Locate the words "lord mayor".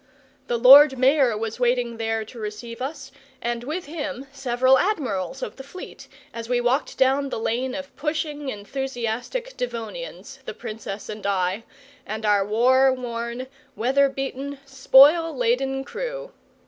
0.57-1.37